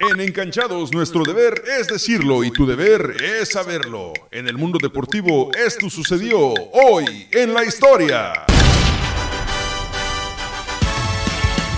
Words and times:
En 0.00 0.20
Enganchados, 0.20 0.92
nuestro 0.92 1.22
deber 1.22 1.62
es 1.80 1.88
decirlo 1.88 2.44
y 2.44 2.50
tu 2.50 2.66
deber 2.66 3.16
es 3.22 3.48
saberlo. 3.52 4.12
En 4.30 4.46
el 4.46 4.58
mundo 4.58 4.78
deportivo, 4.80 5.50
esto 5.54 5.88
sucedió 5.88 6.38
hoy 6.38 7.26
en 7.32 7.54
la 7.54 7.64
historia. 7.64 8.44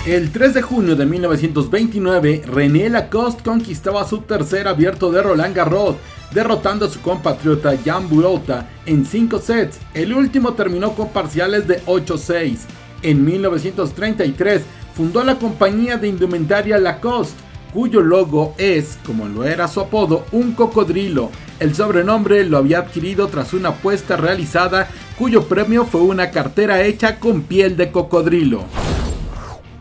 El 0.05 0.31
3 0.31 0.53
de 0.53 0.61
junio 0.61 0.95
de 0.97 1.05
1929, 1.05 2.43
René 2.45 2.89
Lacoste 2.89 3.41
conquistaba 3.41 4.05
su 4.05 4.19
tercer 4.19 4.67
abierto 4.67 5.11
de 5.11 5.21
Roland 5.21 5.55
Garros, 5.55 5.95
derrotando 6.31 6.87
a 6.87 6.89
su 6.89 6.99
compatriota 7.01 7.77
Jan 7.85 8.09
Burota 8.09 8.69
en 8.85 9.05
5 9.05 9.39
sets. 9.39 9.79
El 9.93 10.13
último 10.13 10.55
terminó 10.55 10.93
con 10.93 11.09
parciales 11.09 11.67
de 11.67 11.81
8-6. 11.85 12.57
En 13.01 13.23
1933, 13.23 14.63
fundó 14.93 15.23
la 15.23 15.39
compañía 15.39 15.95
de 15.95 16.09
indumentaria 16.09 16.77
Lacoste 16.77 17.48
cuyo 17.73 18.01
logo 18.01 18.53
es, 18.57 18.97
como 19.05 19.27
lo 19.27 19.43
era 19.43 19.67
su 19.67 19.81
apodo, 19.81 20.25
un 20.31 20.53
cocodrilo. 20.53 21.31
El 21.59 21.75
sobrenombre 21.75 22.45
lo 22.45 22.57
había 22.57 22.79
adquirido 22.79 23.27
tras 23.27 23.53
una 23.53 23.69
apuesta 23.69 24.17
realizada 24.17 24.89
cuyo 25.17 25.43
premio 25.43 25.85
fue 25.85 26.01
una 26.01 26.31
cartera 26.31 26.83
hecha 26.83 27.19
con 27.19 27.41
piel 27.41 27.75
de 27.75 27.91
cocodrilo. 27.91 28.63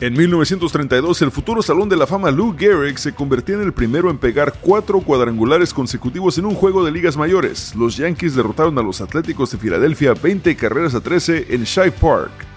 En 0.00 0.12
1932, 0.12 1.22
el 1.22 1.33
futuro 1.33 1.61
Salón 1.61 1.89
de 1.89 1.97
la 1.97 2.06
Fama 2.06 2.31
Lou 2.31 2.56
Gehrig 2.56 2.98
se 2.98 3.12
convertía 3.12 3.56
en 3.56 3.62
el 3.62 3.72
primero 3.72 4.11
en 4.11 4.19
pegar 4.19 4.55
cuatro 4.61 5.00
cuadrangulares 5.00 5.75
consecutivos 5.75 6.39
en 6.39 6.44
un 6.44 6.55
juego 6.55 6.84
de 6.84 6.92
ligas 6.92 7.16
mayores. 7.16 7.75
Los 7.75 7.97
Yankees 7.97 8.36
derrotaron 8.36 8.78
a 8.78 8.83
los 8.83 9.00
Atléticos 9.00 9.50
de 9.50 9.59
Filadelfia 9.59 10.14
20 10.14 10.55
carreras 10.55 10.94
a 10.94 11.00
13 11.00 11.47
en 11.50 11.64
Shive 11.64 11.91
Park. 11.91 12.47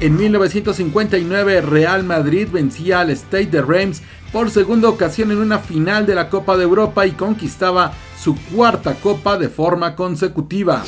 En 0.00 0.16
1959, 0.16 1.60
Real 1.60 2.04
Madrid 2.04 2.46
vencía 2.52 3.00
al 3.00 3.10
State 3.10 3.46
de 3.46 3.62
Reims 3.62 4.02
por 4.30 4.48
segunda 4.48 4.88
ocasión 4.88 5.32
en 5.32 5.38
una 5.38 5.58
final 5.58 6.06
de 6.06 6.14
la 6.14 6.28
Copa 6.28 6.56
de 6.56 6.62
Europa 6.62 7.04
y 7.04 7.12
conquistaba 7.12 7.92
su 8.16 8.36
cuarta 8.52 8.94
copa 8.94 9.36
de 9.36 9.48
forma 9.48 9.96
consecutiva. 9.96 10.84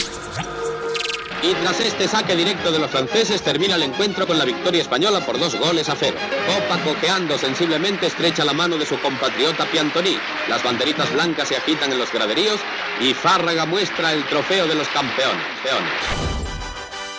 Y 1.42 1.54
tras 1.54 1.80
este 1.80 2.06
saque 2.06 2.36
directo 2.36 2.70
de 2.70 2.78
los 2.78 2.90
franceses 2.90 3.42
termina 3.42 3.74
el 3.74 3.82
encuentro 3.82 4.28
con 4.28 4.38
la 4.38 4.44
victoria 4.44 4.82
española 4.82 5.24
por 5.26 5.40
dos 5.40 5.58
goles 5.58 5.88
a 5.88 5.96
cero. 5.96 6.16
Copa 6.46 6.78
coqueando 6.84 7.36
sensiblemente 7.36 8.06
estrecha 8.06 8.44
la 8.44 8.52
mano 8.52 8.76
de 8.76 8.86
su 8.86 8.96
compatriota 9.00 9.64
Piantoni. 9.64 10.18
Las 10.48 10.62
banderitas 10.62 11.12
blancas 11.12 11.48
se 11.48 11.56
agitan 11.56 11.90
en 11.90 11.98
los 11.98 12.12
graderíos 12.12 12.60
y 13.00 13.14
Fárraga 13.14 13.66
muestra 13.66 14.12
el 14.12 14.24
trofeo 14.26 14.68
de 14.68 14.74
los 14.76 14.88
campeones. 14.88 16.39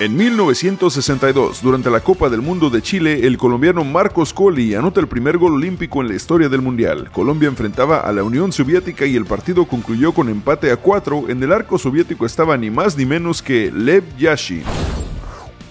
En 0.02 0.18
1962, 0.18 1.62
durante 1.62 1.92
la 1.92 2.00
Copa 2.00 2.28
del 2.28 2.42
Mundo 2.42 2.72
de 2.72 2.82
Chile, 2.82 3.28
el 3.28 3.38
colombiano 3.38 3.84
Marcos 3.84 4.34
Colli 4.34 4.74
anota 4.74 5.00
el 5.00 5.08
primer 5.08 5.38
gol 5.38 5.54
olímpico 5.54 6.02
en 6.02 6.08
la 6.08 6.16
historia 6.16 6.50
del 6.50 6.64
Mundial. 6.64 7.12
Colombia 7.12 7.48
enfrentaba 7.48 8.00
a 8.00 8.12
la 8.12 8.24
Unión 8.24 8.52
Soviética 8.52 9.06
y 9.06 9.16
el 9.16 9.26
partido 9.26 9.66
concluyó 9.66 10.12
con 10.12 10.28
empate 10.28 10.72
a 10.72 10.78
4. 10.78 11.30
En 11.30 11.44
el 11.44 11.52
arco 11.52 11.78
soviético 11.78 12.26
estaba 12.26 12.58
ni 12.58 12.72
más 12.72 12.98
ni 12.98 13.06
menos 13.06 13.44
que 13.44 13.72
Lev 13.72 14.04
Yashin. 14.18 14.64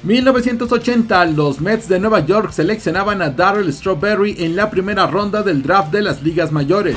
1980, 0.04 1.24
los 1.24 1.60
Mets 1.60 1.88
de 1.88 1.98
Nueva 1.98 2.24
York 2.24 2.52
seleccionaban 2.52 3.22
a 3.22 3.30
Darrell 3.30 3.72
Strawberry 3.72 4.36
en 4.38 4.54
la 4.54 4.70
primera 4.70 5.08
ronda 5.08 5.42
del 5.42 5.60
draft 5.60 5.90
de 5.90 6.02
las 6.02 6.22
ligas 6.22 6.52
mayores. 6.52 6.96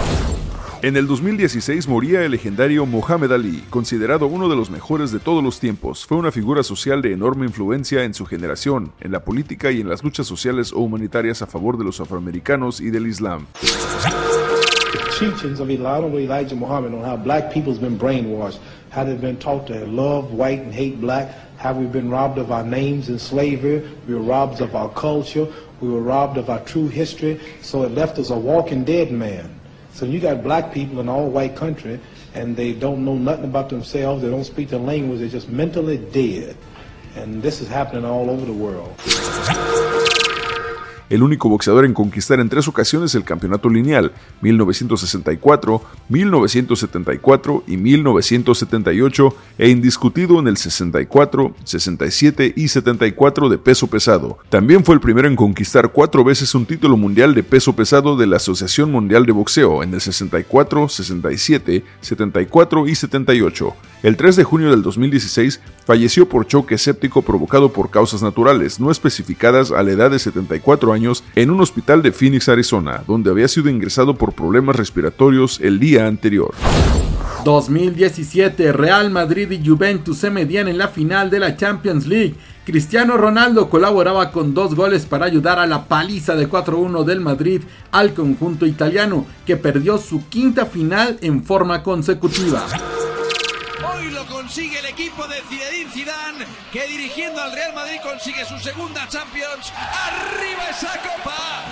En 0.83 0.97
el 0.97 1.07
2016 1.07 1.87
moría 1.87 2.25
el 2.25 2.31
legendario 2.31 2.85
Mohamed 2.85 3.31
Ali, 3.31 3.63
considerado 3.69 4.27
uno 4.27 4.49
de 4.49 4.57
los 4.57 4.69
mejores 4.69 5.13
de 5.13 5.19
todos 5.19 5.41
los 5.41 5.57
tiempos. 5.57 6.05
Fue 6.05 6.17
una 6.17 6.29
figura 6.29 6.61
social 6.61 7.01
de 7.01 7.13
enorme 7.13 7.45
influencia 7.45 8.03
en 8.03 8.13
su 8.13 8.25
generación, 8.25 8.91
en 8.99 9.13
la 9.13 9.23
política 9.23 9.71
y 9.71 9.79
en 9.79 9.87
las 9.87 10.03
luchas 10.03 10.27
sociales 10.27 10.73
o 10.73 10.79
humanitarias 10.79 11.41
a 11.41 11.47
favor 11.47 11.77
de 11.77 11.85
los 11.85 12.01
afroamericanos 12.01 12.81
y 12.81 12.89
del 12.89 13.07
Islam. 13.07 13.47
teachings 15.17 15.61
of 15.61 15.69
Elijah 15.69 16.53
Muhammad 16.53 16.93
on 16.93 17.01
how 17.01 17.15
black 17.15 17.49
people's 17.49 17.79
been 17.79 17.97
brainwashed, 17.97 18.59
how 18.89 19.05
they've 19.05 19.21
been 19.21 19.37
taught 19.37 19.65
to 19.65 19.85
love 19.85 20.33
white 20.33 20.59
and 20.59 20.73
hate 20.73 20.99
black, 20.99 21.29
how 21.55 21.71
we've 21.71 21.93
been 21.93 22.09
robbed 22.09 22.37
of 22.37 22.51
our 22.51 22.65
names 22.65 23.07
in 23.07 23.17
slavery, 23.17 23.81
we 24.05 24.15
were 24.15 24.19
robbed 24.19 24.59
of 24.59 24.75
our 24.75 24.89
culture, 24.89 25.47
we 25.79 25.87
were 25.87 26.01
robbed 26.01 26.37
of 26.37 26.49
our 26.49 26.59
true 26.65 26.89
history, 26.89 27.39
so 27.61 27.83
it 27.83 27.93
left 27.93 28.19
us 28.19 28.31
a 28.31 28.37
walking 28.37 28.83
dead 28.83 29.13
man. 29.13 29.62
So 29.93 30.05
you 30.05 30.19
got 30.19 30.43
black 30.43 30.73
people 30.73 30.99
in 30.99 31.07
all 31.07 31.29
white 31.29 31.55
country, 31.55 31.99
and 32.33 32.55
they 32.55 32.73
don't 32.73 33.05
know 33.05 33.15
nothing 33.15 33.45
about 33.45 33.69
themselves. 33.69 34.23
They 34.23 34.29
don't 34.29 34.43
speak 34.43 34.69
the 34.69 34.79
language. 34.79 35.19
They're 35.19 35.29
just 35.29 35.49
mentally 35.49 35.97
dead. 35.97 36.57
And 37.15 37.43
this 37.43 37.61
is 37.61 37.67
happening 37.67 38.03
all 38.03 38.29
over 38.29 38.43
the 38.45 38.53
world. 38.53 40.02
El 41.13 41.21
único 41.21 41.47
boxeador 41.47 41.85
en 41.85 41.93
conquistar 41.93 42.39
en 42.39 42.49
tres 42.49 42.67
ocasiones 42.67 43.13
el 43.13 43.23
campeonato 43.23 43.69
lineal, 43.69 44.13
1964, 44.41 45.83
1974 46.09 47.63
y 47.67 47.77
1978, 47.77 49.35
e 49.59 49.69
indiscutido 49.69 50.39
en 50.39 50.47
el 50.47 50.57
64, 50.57 51.55
67 51.63 52.53
y 52.55 52.67
74 52.67 53.49
de 53.49 53.57
peso 53.59 53.85
pesado. 53.85 54.39
También 54.49 54.83
fue 54.83 54.95
el 54.95 55.01
primero 55.01 55.27
en 55.27 55.35
conquistar 55.35 55.91
cuatro 55.91 56.23
veces 56.23 56.55
un 56.55 56.65
título 56.65 56.97
mundial 56.97 57.35
de 57.35 57.43
peso 57.43 57.75
pesado 57.75 58.17
de 58.17 58.25
la 58.25 58.37
Asociación 58.37 58.91
Mundial 58.91 59.27
de 59.27 59.33
Boxeo 59.33 59.83
en 59.83 59.93
el 59.93 60.01
64, 60.01 60.89
67, 60.89 61.83
74 62.01 62.87
y 62.87 62.95
78. 62.95 63.75
El 64.01 64.17
3 64.17 64.35
de 64.35 64.43
junio 64.43 64.71
del 64.71 64.81
2016 64.81 65.61
falleció 65.85 66.27
por 66.27 66.47
choque 66.47 66.77
séptico 66.77 67.21
provocado 67.21 67.71
por 67.71 67.89
causas 67.89 68.21
naturales 68.21 68.79
no 68.79 68.91
especificadas 68.91 69.71
a 69.71 69.81
la 69.83 69.91
edad 69.91 70.11
de 70.11 70.19
74 70.19 70.91
años 70.91 71.02
en 71.35 71.51
un 71.51 71.61
hospital 71.61 72.01
de 72.01 72.11
Phoenix, 72.11 72.47
Arizona, 72.49 73.03
donde 73.07 73.29
había 73.29 73.47
sido 73.47 73.69
ingresado 73.69 74.15
por 74.15 74.33
problemas 74.33 74.75
respiratorios 74.75 75.59
el 75.61 75.79
día 75.79 76.07
anterior. 76.07 76.53
2017, 77.43 78.71
Real 78.71 79.09
Madrid 79.09 79.51
y 79.51 79.67
Juventus 79.67 80.17
se 80.17 80.29
medían 80.29 80.67
en 80.67 80.77
la 80.77 80.87
final 80.87 81.29
de 81.29 81.39
la 81.39 81.57
Champions 81.57 82.07
League. 82.07 82.35
Cristiano 82.65 83.17
Ronaldo 83.17 83.69
colaboraba 83.69 84.31
con 84.31 84.53
dos 84.53 84.75
goles 84.75 85.05
para 85.05 85.25
ayudar 85.25 85.59
a 85.59 85.67
la 85.67 85.85
paliza 85.85 86.35
de 86.35 86.49
4-1 86.49 87.03
del 87.03 87.19
Madrid 87.19 87.61
al 87.91 88.13
conjunto 88.13 88.65
italiano, 88.65 89.25
que 89.45 89.57
perdió 89.57 89.97
su 89.97 90.27
quinta 90.29 90.65
final 90.65 91.17
en 91.21 91.43
forma 91.43 91.83
consecutiva. 91.83 92.65
Consigue 94.43 94.77
el 94.79 94.85
equipo 94.87 95.25
de 95.25 95.35
Zinedine 95.47 95.89
Zidane, 95.89 96.45
que 96.73 96.85
dirigiendo 96.85 97.41
al 97.41 97.53
Real 97.53 97.73
Madrid 97.73 97.95
consigue 98.03 98.43
su 98.43 98.57
segunda 98.57 99.07
Champions. 99.07 99.71
¡Arriba 99.73 100.69
esa 100.69 100.99
copa! 100.99 101.63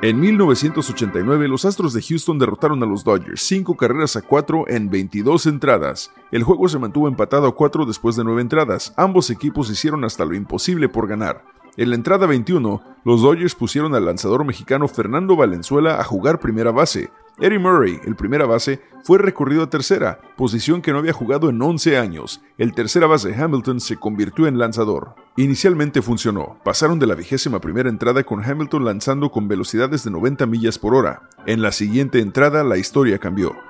En 0.00 0.18
1989, 0.18 1.48
los 1.48 1.66
Astros 1.66 1.92
de 1.92 2.00
Houston 2.00 2.38
derrotaron 2.38 2.82
a 2.82 2.86
los 2.86 3.04
Dodgers 3.04 3.42
5 3.42 3.76
carreras 3.76 4.16
a 4.16 4.22
4 4.22 4.64
en 4.68 4.88
22 4.88 5.44
entradas. 5.44 6.12
El 6.32 6.42
juego 6.42 6.66
se 6.70 6.78
mantuvo 6.78 7.06
empatado 7.06 7.46
a 7.46 7.54
4 7.54 7.84
después 7.84 8.16
de 8.16 8.24
9 8.24 8.40
entradas. 8.40 8.94
Ambos 8.96 9.28
equipos 9.28 9.68
hicieron 9.68 10.02
hasta 10.04 10.24
lo 10.24 10.34
imposible 10.34 10.88
por 10.88 11.06
ganar. 11.06 11.44
En 11.76 11.90
la 11.90 11.96
entrada 11.96 12.26
21, 12.26 12.82
los 13.04 13.20
Dodgers 13.20 13.54
pusieron 13.54 13.94
al 13.94 14.06
lanzador 14.06 14.46
mexicano 14.46 14.88
Fernando 14.88 15.36
Valenzuela 15.36 16.00
a 16.00 16.04
jugar 16.04 16.40
primera 16.40 16.70
base. 16.70 17.10
Eddie 17.40 17.58
Murray, 17.58 17.98
el 18.04 18.16
primera 18.16 18.44
base, 18.44 18.82
fue 19.02 19.16
recorrido 19.16 19.62
a 19.62 19.70
tercera, 19.70 20.20
posición 20.36 20.82
que 20.82 20.92
no 20.92 20.98
había 20.98 21.14
jugado 21.14 21.48
en 21.48 21.60
11 21.60 21.96
años. 21.96 22.42
El 22.58 22.74
tercera 22.74 23.06
base 23.06 23.34
Hamilton 23.34 23.80
se 23.80 23.96
convirtió 23.96 24.46
en 24.46 24.58
lanzador. 24.58 25.14
Inicialmente 25.38 26.02
funcionó, 26.02 26.58
pasaron 26.64 26.98
de 26.98 27.06
la 27.06 27.14
vigésima 27.14 27.58
primera 27.58 27.88
entrada 27.88 28.24
con 28.24 28.44
Hamilton 28.44 28.84
lanzando 28.84 29.30
con 29.30 29.48
velocidades 29.48 30.04
de 30.04 30.10
90 30.10 30.44
millas 30.44 30.78
por 30.78 30.94
hora. 30.94 31.30
En 31.46 31.62
la 31.62 31.72
siguiente 31.72 32.20
entrada 32.20 32.62
la 32.62 32.76
historia 32.76 33.18
cambió. 33.18 33.69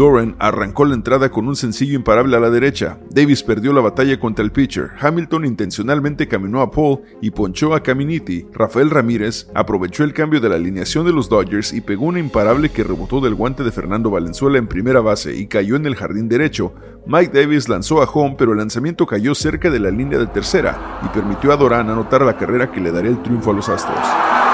Doran 0.00 0.34
arrancó 0.38 0.86
la 0.86 0.94
entrada 0.94 1.28
con 1.28 1.46
un 1.46 1.56
sencillo 1.56 1.94
imparable 1.94 2.34
a 2.34 2.40
la 2.40 2.48
derecha. 2.48 2.98
Davis 3.10 3.42
perdió 3.42 3.74
la 3.74 3.82
batalla 3.82 4.18
contra 4.18 4.42
el 4.42 4.50
pitcher. 4.50 4.92
Hamilton 4.98 5.44
intencionalmente 5.44 6.26
caminó 6.26 6.62
a 6.62 6.70
Paul 6.70 7.02
y 7.20 7.32
ponchó 7.32 7.74
a 7.74 7.82
Caminiti. 7.82 8.46
Rafael 8.50 8.88
Ramírez 8.88 9.48
aprovechó 9.54 10.02
el 10.02 10.14
cambio 10.14 10.40
de 10.40 10.48
la 10.48 10.54
alineación 10.54 11.04
de 11.04 11.12
los 11.12 11.28
Dodgers 11.28 11.74
y 11.74 11.82
pegó 11.82 12.06
una 12.06 12.18
imparable 12.18 12.70
que 12.70 12.82
rebotó 12.82 13.20
del 13.20 13.34
guante 13.34 13.62
de 13.62 13.72
Fernando 13.72 14.10
Valenzuela 14.10 14.56
en 14.56 14.68
primera 14.68 15.02
base 15.02 15.36
y 15.36 15.48
cayó 15.48 15.76
en 15.76 15.84
el 15.84 15.96
jardín 15.96 16.30
derecho. 16.30 16.72
Mike 17.04 17.38
Davis 17.38 17.68
lanzó 17.68 18.00
a 18.00 18.10
home, 18.10 18.36
pero 18.38 18.52
el 18.52 18.58
lanzamiento 18.58 19.04
cayó 19.04 19.34
cerca 19.34 19.68
de 19.68 19.80
la 19.80 19.90
línea 19.90 20.18
de 20.18 20.28
tercera 20.28 20.98
y 21.04 21.08
permitió 21.08 21.52
a 21.52 21.58
Doran 21.58 21.90
anotar 21.90 22.22
la 22.22 22.38
carrera 22.38 22.72
que 22.72 22.80
le 22.80 22.90
daría 22.90 23.10
el 23.10 23.22
triunfo 23.22 23.50
a 23.50 23.54
los 23.54 23.68
Astros. 23.68 24.49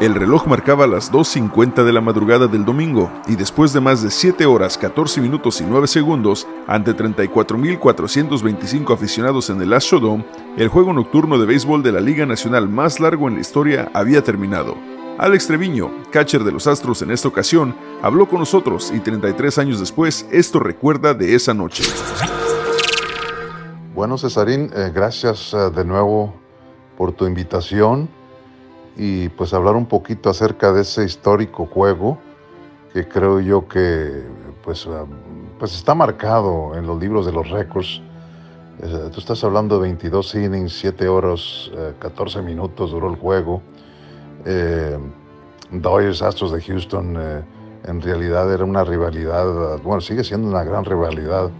El 0.00 0.14
reloj 0.14 0.46
marcaba 0.46 0.86
las 0.86 1.10
2.50 1.10 1.82
de 1.82 1.92
la 1.92 2.00
madrugada 2.00 2.46
del 2.46 2.64
domingo 2.64 3.10
y 3.26 3.34
después 3.34 3.72
de 3.72 3.80
más 3.80 4.00
de 4.00 4.12
7 4.12 4.46
horas 4.46 4.78
14 4.78 5.20
minutos 5.20 5.60
y 5.60 5.64
9 5.64 5.88
segundos, 5.88 6.46
ante 6.68 6.94
34.425 6.94 8.94
aficionados 8.94 9.50
en 9.50 9.60
el 9.60 9.72
Astrodome, 9.72 10.24
el 10.56 10.68
juego 10.68 10.92
nocturno 10.92 11.36
de 11.36 11.46
béisbol 11.46 11.82
de 11.82 11.90
la 11.90 12.00
Liga 12.00 12.26
Nacional 12.26 12.68
más 12.68 13.00
largo 13.00 13.26
en 13.26 13.34
la 13.34 13.40
historia 13.40 13.90
había 13.92 14.22
terminado. 14.22 14.76
Alex 15.18 15.48
Treviño, 15.48 15.90
catcher 16.12 16.44
de 16.44 16.52
los 16.52 16.68
Astros 16.68 17.02
en 17.02 17.10
esta 17.10 17.26
ocasión, 17.26 17.74
habló 18.00 18.28
con 18.28 18.38
nosotros 18.38 18.92
y 18.94 19.00
33 19.00 19.58
años 19.58 19.80
después 19.80 20.28
esto 20.30 20.60
recuerda 20.60 21.12
de 21.12 21.34
esa 21.34 21.54
noche. 21.54 21.82
Bueno, 23.96 24.16
Cesarín, 24.16 24.70
eh, 24.76 24.92
gracias 24.94 25.52
eh, 25.54 25.70
de 25.74 25.84
nuevo 25.84 26.32
por 26.96 27.10
tu 27.10 27.26
invitación 27.26 28.16
y 28.98 29.28
pues 29.30 29.54
hablar 29.54 29.76
un 29.76 29.86
poquito 29.86 30.28
acerca 30.28 30.72
de 30.72 30.82
ese 30.82 31.04
histórico 31.04 31.66
juego 31.66 32.18
que 32.92 33.06
creo 33.06 33.38
yo 33.38 33.68
que 33.68 34.24
pues, 34.64 34.86
ah, 34.88 35.04
pues 35.58 35.74
está 35.74 35.94
marcado 35.94 36.74
en 36.74 36.86
los 36.86 37.00
libros 37.00 37.24
de 37.24 37.32
los 37.32 37.48
récords. 37.48 38.02
Tú 39.12 39.18
estás 39.18 39.42
hablando 39.42 39.76
de 39.76 39.82
22 39.82 40.34
innings, 40.34 40.78
7 40.78 41.08
horas, 41.08 41.70
14 41.98 42.38
eh, 42.38 42.42
minutos 42.42 42.90
duró 42.90 43.10
el 43.10 43.16
juego. 43.16 43.62
Eh, 44.44 44.98
Dodgers 45.70 46.22
Astros 46.22 46.52
de 46.52 46.62
Houston 46.62 47.16
eh, 47.18 47.42
en 47.84 48.00
realidad 48.00 48.52
era 48.52 48.64
una 48.64 48.84
rivalidad, 48.84 49.78
bueno, 49.82 50.00
sigue 50.00 50.24
siendo 50.24 50.48
una 50.48 50.64
gran 50.64 50.84
rivalidad 50.84 51.50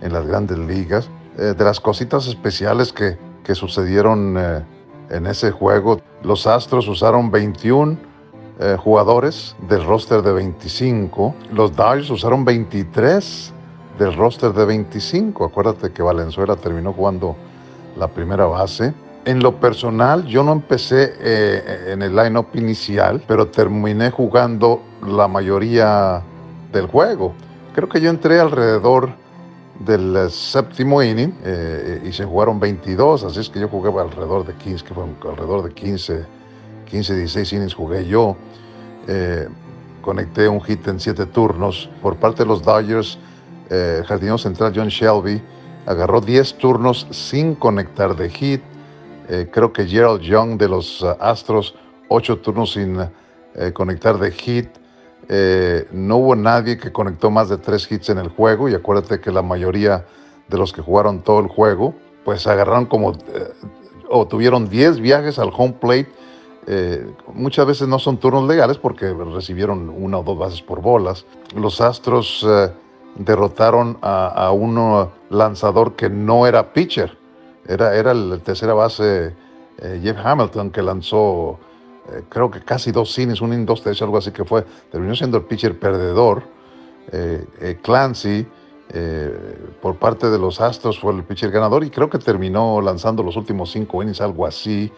en 0.00 0.12
las 0.12 0.26
grandes 0.26 0.58
ligas. 0.58 1.08
Eh, 1.38 1.54
de 1.56 1.64
las 1.64 1.80
cositas 1.80 2.26
especiales 2.26 2.92
que, 2.92 3.16
que 3.44 3.54
sucedieron 3.54 4.36
en 5.10 5.26
ese 5.26 5.50
juego. 5.50 6.00
Los 6.22 6.46
Astros 6.46 6.88
usaron 6.88 7.30
21 7.30 7.98
eh, 8.58 8.76
jugadores 8.78 9.56
del 9.68 9.84
roster 9.84 10.22
de 10.22 10.32
25. 10.32 11.34
Los 11.52 11.74
Dodgers 11.74 12.10
usaron 12.10 12.44
23 12.44 13.52
del 13.98 14.14
roster 14.14 14.52
de 14.52 14.64
25. 14.64 15.44
Acuérdate 15.44 15.92
que 15.92 16.02
Valenzuela 16.02 16.56
terminó 16.56 16.92
jugando 16.92 17.36
la 17.96 18.08
primera 18.08 18.46
base. 18.46 18.94
En 19.24 19.42
lo 19.42 19.60
personal, 19.60 20.24
yo 20.26 20.42
no 20.42 20.52
empecé 20.52 21.12
eh, 21.20 21.92
en 21.92 22.02
el 22.02 22.16
line-up 22.16 22.48
inicial, 22.54 23.22
pero 23.26 23.48
terminé 23.48 24.10
jugando 24.10 24.80
la 25.06 25.28
mayoría 25.28 26.22
del 26.72 26.86
juego. 26.86 27.34
Creo 27.74 27.88
que 27.88 28.00
yo 28.00 28.10
entré 28.10 28.40
alrededor 28.40 29.10
del 29.80 30.14
eh, 30.14 30.30
séptimo 30.30 31.02
inning 31.02 31.34
eh, 31.42 32.02
y 32.04 32.12
se 32.12 32.24
jugaron 32.24 32.60
22, 32.60 33.24
así 33.24 33.40
es 33.40 33.48
que 33.48 33.60
yo 33.60 33.68
jugué 33.68 33.90
alrededor 33.98 34.46
de 34.46 34.54
15, 34.54 34.84
que 34.84 34.94
fue 34.94 35.04
alrededor 35.28 35.62
de 35.64 35.74
15, 35.74 36.24
15, 36.90 37.16
16 37.16 37.52
innings 37.54 37.74
jugué 37.74 38.06
yo. 38.06 38.36
Eh, 39.08 39.48
conecté 40.02 40.48
un 40.48 40.62
hit 40.62 40.86
en 40.88 41.00
siete 41.00 41.26
turnos. 41.26 41.90
Por 42.00 42.16
parte 42.16 42.42
de 42.42 42.48
los 42.48 42.62
Dodgers, 42.62 43.18
eh, 43.68 44.02
jardinero 44.06 44.38
central 44.38 44.72
John 44.74 44.88
Shelby 44.88 45.42
agarró 45.86 46.20
10 46.20 46.58
turnos 46.58 47.06
sin 47.10 47.54
conectar 47.54 48.14
de 48.14 48.30
hit. 48.30 48.62
creo 49.52 49.72
que 49.72 49.86
Gerald 49.86 50.22
Young 50.22 50.58
de 50.58 50.68
los 50.68 51.04
Astros, 51.20 51.76
8 52.08 52.38
turnos 52.38 52.72
sin 52.72 52.98
conectar 53.74 54.18
de 54.18 54.32
hit. 54.32 54.79
Eh, 55.32 55.86
no 55.92 56.16
hubo 56.16 56.34
nadie 56.34 56.76
que 56.76 56.90
conectó 56.90 57.30
más 57.30 57.48
de 57.48 57.56
tres 57.56 57.90
hits 57.90 58.08
en 58.08 58.18
el 58.18 58.30
juego 58.30 58.68
y 58.68 58.74
acuérdate 58.74 59.20
que 59.20 59.30
la 59.30 59.42
mayoría 59.42 60.04
de 60.48 60.58
los 60.58 60.72
que 60.72 60.82
jugaron 60.82 61.20
todo 61.22 61.38
el 61.38 61.46
juego, 61.46 61.94
pues 62.24 62.48
agarraron 62.48 62.86
como, 62.86 63.12
eh, 63.12 63.52
o 64.08 64.26
tuvieron 64.26 64.68
10 64.68 64.98
viajes 64.98 65.38
al 65.38 65.52
home 65.56 65.74
plate. 65.74 66.08
Eh, 66.66 67.08
muchas 67.32 67.64
veces 67.64 67.86
no 67.86 68.00
son 68.00 68.18
turnos 68.18 68.48
legales 68.48 68.78
porque 68.78 69.14
recibieron 69.14 69.88
una 69.88 70.18
o 70.18 70.24
dos 70.24 70.36
bases 70.36 70.62
por 70.62 70.82
bolas. 70.82 71.24
Los 71.54 71.80
Astros 71.80 72.44
derrotaron 73.14 73.98
a, 74.02 74.50
un 74.50 75.08
lanzador 75.28 75.94
que 75.94 76.10
no 76.10 76.48
era 76.48 76.72
pitcher, 76.72 77.16
era, 77.68 77.94
era 77.94 78.10
el 78.10 78.40
tercera 78.42 78.74
base 78.74 79.32
Jeff 80.02 80.16
Hamilton 80.24 80.70
que 80.70 80.82
lanzó 80.82 81.60
eh, 82.12 82.24
creo 82.28 82.50
que 82.50 82.60
casi 82.60 82.90
dos 82.90 83.12
cines, 83.12 83.40
un 83.40 83.52
in, 83.52 83.64
dos 83.64 83.82
tres, 83.82 84.00
algo 84.02 84.18
así 84.18 84.30
que 84.32 84.44
fue, 84.44 84.64
terminó 84.90 85.14
siendo 85.14 85.38
el 85.38 85.44
pitcher 85.44 85.78
perdedor. 85.78 86.42
Eh, 87.12 87.44
eh, 87.60 87.78
Clancy, 87.82 88.46
por 89.80 89.96
parte 89.96 90.28
de 90.30 90.38
los 90.38 90.60
Astros, 90.60 90.98
fue 90.98 91.12
el 91.12 91.22
pitcher 91.22 91.52
ganador 91.52 91.84
y 91.84 91.90
creo 91.90 92.10
que 92.10 92.18
terminó 92.18 92.80
lanzando 92.80 93.22
los 93.22 93.36
últimos 93.36 93.70
cinco 93.70 94.02
innings, 94.02 94.20
algo 94.20 94.44
así. 94.44 94.92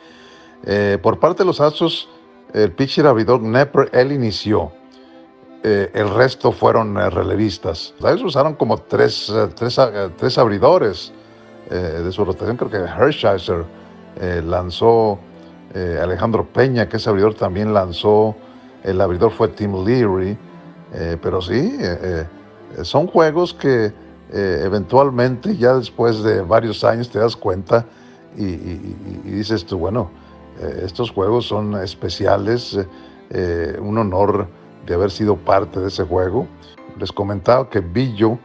por 1.02 1.20
parte 1.20 1.42
de 1.42 1.44
los 1.44 1.60
Astros, 1.60 2.08
el 2.54 2.72
pitcher 2.72 3.06
abridor 3.06 3.42
Nepper, 3.42 3.90
él 3.92 4.12
inició. 4.12 4.72
el 5.62 6.08
resto 6.14 6.52
fueron 6.52 6.94
relevistas. 6.94 7.92
Ellos 7.98 8.22
usaron 8.22 8.54
como 8.54 8.78
tres, 8.78 9.30
tres, 9.56 9.78
tres 10.16 10.38
abridores 10.38 11.12
de 11.68 12.12
su 12.12 12.24
rotación. 12.24 12.56
Creo 12.56 12.70
que 12.70 12.78
Hershiser 12.78 13.66
lanzó 14.42 15.18
eh, 15.74 15.98
Alejandro 16.02 16.44
Peña, 16.44 16.86
que 16.86 16.98
ese 16.98 17.08
abridor 17.08 17.34
también 17.34 17.72
lanzó, 17.72 18.36
el 18.82 19.00
abridor 19.00 19.30
fue 19.30 19.48
Tim 19.48 19.84
Leary, 19.84 20.36
eh, 20.92 21.16
pero 21.22 21.40
sí, 21.40 21.76
eh, 21.80 22.26
son 22.82 23.06
juegos 23.06 23.54
que 23.54 23.92
eventualmente 24.34 25.58
ya 25.58 25.74
después 25.74 26.22
de 26.22 26.40
varios 26.40 26.84
años 26.84 27.10
te 27.10 27.18
das 27.18 27.36
cuenta 27.36 27.84
y, 28.34 28.46
dices 29.24 29.66
tú, 29.66 29.76
bueno, 29.76 30.10
estos 30.82 31.10
juegos 31.10 31.46
son 31.46 31.76
especiales, 31.82 32.78
un 33.78 33.98
honor 33.98 34.48
de 34.86 34.94
haber 34.94 35.10
sido 35.10 35.36
parte 35.36 35.80
de 35.80 35.88
ese 35.88 36.04
juego. 36.04 36.46
Les 36.98 37.12
comentaba 37.12 37.68
que 37.68 37.80
Billo 37.80 38.38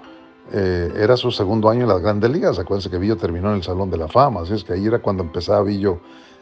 era 0.51 1.15
su 1.15 1.31
segundo 1.31 1.69
año 1.69 1.83
en 1.83 1.87
las 1.87 2.01
grandes 2.01 2.31
ligas, 2.31 2.59
acuérdense 2.59 2.89
que 2.89 2.97
Billo 2.97 3.15
terminó 3.15 3.51
en 3.51 3.55
el 3.55 3.63
Salón 3.63 3.89
de 3.89 3.95
la 3.95 4.09
Fama, 4.09 4.41
así 4.41 4.55
es 4.55 4.65
que 4.65 4.73
ahí 4.73 4.87
era 4.87 4.99
cuando 4.99 5.23
empezaba 5.23 5.63
Billo 5.63 6.01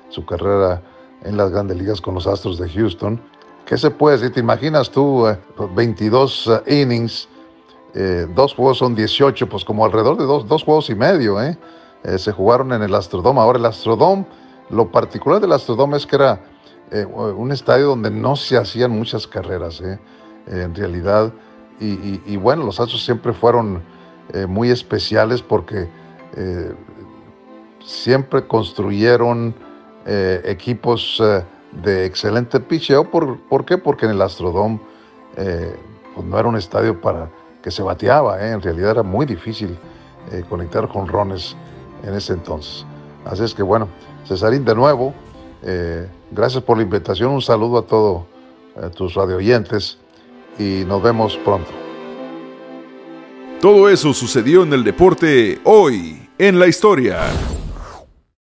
su 0.09 0.25
carrera 0.25 0.81
en 1.23 1.37
las 1.37 1.51
grandes 1.51 1.77
ligas 1.77 2.01
con 2.01 2.13
los 2.13 2.27
Astros 2.27 2.57
de 2.57 2.69
Houston. 2.69 3.19
¿Qué 3.65 3.77
se 3.77 3.89
puede 3.89 4.17
decir? 4.17 4.33
¿Te 4.33 4.39
imaginas 4.39 4.91
tú 4.91 5.25
22 5.75 6.47
eh, 6.47 6.61
eh, 6.65 6.81
innings? 6.81 7.27
Eh, 7.95 8.27
dos 8.35 8.53
juegos 8.53 8.77
son 8.77 8.93
18, 8.93 9.49
pues 9.49 9.65
como 9.65 9.85
alrededor 9.85 10.17
de 10.17 10.25
dos, 10.25 10.47
dos 10.47 10.63
juegos 10.63 10.89
y 10.89 10.95
medio, 10.95 11.37
se 12.17 12.31
jugaron 12.31 12.73
en 12.73 12.83
el 12.83 12.93
Astrodome. 12.93 13.39
Ahora 13.39 13.57
el 13.57 13.65
Astrodome, 13.65 14.27
lo 14.69 14.91
particular 14.91 15.41
del 15.41 15.53
Astrodome 15.53 15.97
es 15.97 16.05
que 16.05 16.17
era 16.17 16.41
un 17.15 17.51
estadio 17.51 17.87
donde 17.87 18.11
no 18.11 18.35
se 18.35 18.57
hacían 18.57 18.91
muchas 18.91 19.25
carreras, 19.25 19.81
en 20.45 20.75
realidad. 20.75 21.33
Y, 21.79 22.37
bueno, 22.37 22.63
los 22.63 22.79
Astros 22.79 23.03
siempre 23.03 23.33
fueron 23.33 23.81
muy 24.47 24.69
especiales 24.69 25.41
porque 25.41 25.89
siempre 27.83 28.45
construyeron 28.45 29.55
eh, 30.05 30.41
equipos 30.45 31.19
eh, 31.23 31.43
de 31.83 32.05
excelente 32.05 32.59
pitcheo. 32.59 33.09
¿Por, 33.09 33.39
¿Por, 33.49 33.65
qué? 33.65 33.77
Porque 33.77 34.05
en 34.05 34.11
el 34.11 34.21
Astrodome 34.21 34.79
eh, 35.35 35.75
pues 36.13 36.27
no 36.27 36.37
era 36.37 36.47
un 36.47 36.55
estadio 36.55 37.01
para 37.01 37.29
que 37.61 37.71
se 37.71 37.81
bateaba. 37.81 38.47
En 38.47 38.61
realidad 38.61 38.91
era 38.91 39.03
muy 39.03 39.25
difícil 39.25 39.77
conectar 40.49 40.87
con 40.87 41.07
rones 41.07 41.55
en 42.03 42.13
ese 42.15 42.33
entonces. 42.33 42.85
Así 43.25 43.43
es 43.43 43.53
que 43.53 43.61
bueno, 43.61 43.87
Cesarín, 44.27 44.65
de 44.65 44.73
nuevo, 44.73 45.13
gracias 46.31 46.63
por 46.63 46.77
la 46.77 46.83
invitación. 46.83 47.31
Un 47.31 47.41
saludo 47.41 47.79
a 47.79 47.81
todos 47.83 48.23
tus 48.95 49.13
radio 49.13 49.37
oyentes 49.37 49.99
y 50.57 50.83
nos 50.87 51.01
vemos 51.03 51.37
pronto. 51.37 51.71
Todo 53.61 53.89
eso 53.89 54.13
sucedió 54.13 54.63
en 54.63 54.73
el 54.73 54.83
deporte 54.83 55.59
hoy, 55.63 56.27
en 56.37 56.59
la 56.59 56.67
historia. 56.67 57.19